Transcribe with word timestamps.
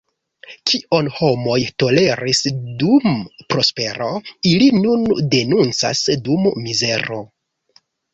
Kion 0.69 1.07
homoj 1.17 1.57
toleris 1.81 2.39
dum 2.83 3.13
prospero, 3.53 4.07
ili 4.53 4.71
nun 4.79 5.05
denuncas 5.35 6.01
dum 6.29 6.49
mizero. 6.65 7.21